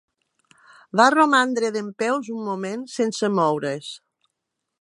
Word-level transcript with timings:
Va 1.01 1.05
romandre 1.15 1.71
dempeus 1.77 2.31
un 2.39 2.43
moment 2.49 2.89
sense 2.97 3.33
moure's. 3.37 3.93